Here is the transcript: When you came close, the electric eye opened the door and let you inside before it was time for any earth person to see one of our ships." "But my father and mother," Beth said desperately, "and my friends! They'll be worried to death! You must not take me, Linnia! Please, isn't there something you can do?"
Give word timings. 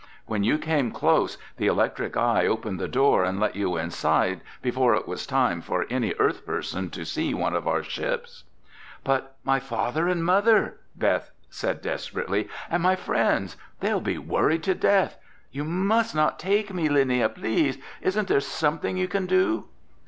When 0.25 0.43
you 0.43 0.57
came 0.57 0.89
close, 0.91 1.37
the 1.57 1.67
electric 1.67 2.17
eye 2.17 2.47
opened 2.47 2.79
the 2.79 2.87
door 2.87 3.23
and 3.23 3.39
let 3.39 3.55
you 3.55 3.77
inside 3.77 4.41
before 4.59 4.95
it 4.95 5.07
was 5.07 5.27
time 5.27 5.61
for 5.61 5.85
any 5.91 6.15
earth 6.17 6.43
person 6.43 6.89
to 6.89 7.05
see 7.05 7.35
one 7.35 7.53
of 7.55 7.67
our 7.67 7.83
ships." 7.83 8.43
"But 9.03 9.35
my 9.43 9.59
father 9.59 10.07
and 10.07 10.25
mother," 10.25 10.77
Beth 10.95 11.29
said 11.51 11.83
desperately, 11.83 12.49
"and 12.67 12.81
my 12.81 12.95
friends! 12.95 13.57
They'll 13.79 14.01
be 14.01 14.17
worried 14.17 14.63
to 14.63 14.73
death! 14.73 15.17
You 15.51 15.63
must 15.65 16.15
not 16.15 16.39
take 16.39 16.73
me, 16.73 16.89
Linnia! 16.89 17.29
Please, 17.29 17.77
isn't 18.01 18.27
there 18.27 18.39
something 18.41 18.97
you 18.97 19.07
can 19.07 19.27
do?" 19.27 19.65